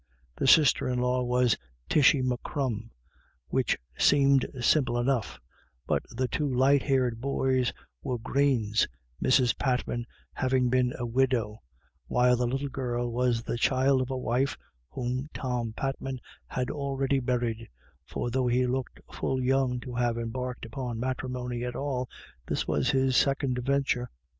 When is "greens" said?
8.17-8.87